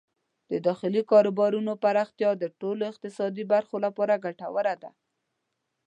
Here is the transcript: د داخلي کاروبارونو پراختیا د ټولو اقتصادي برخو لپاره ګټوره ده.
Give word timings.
د 0.51 0.53
داخلي 0.67 1.01
کاروبارونو 1.11 1.71
پراختیا 1.83 2.29
د 2.37 2.43
ټولو 2.59 2.83
اقتصادي 2.91 3.43
برخو 3.53 3.75
لپاره 3.85 4.21
ګټوره 4.25 4.75
ده. 4.81 4.91